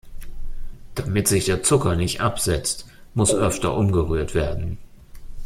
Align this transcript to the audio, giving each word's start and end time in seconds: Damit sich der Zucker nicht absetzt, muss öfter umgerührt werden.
Damit 0.95 1.27
sich 1.27 1.45
der 1.45 1.61
Zucker 1.61 1.95
nicht 1.95 2.21
absetzt, 2.21 2.87
muss 3.13 3.35
öfter 3.35 3.77
umgerührt 3.77 4.33
werden. 4.33 4.79